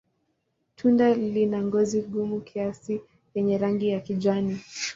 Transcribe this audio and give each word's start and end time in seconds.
Tunda 0.77 1.05
lina 1.33 1.57
ngozi 1.67 1.97
gumu 2.11 2.37
kiasi 2.47 2.93
yenye 3.33 3.55
rangi 3.61 3.87
ya 3.89 3.99
kijani. 4.07 4.53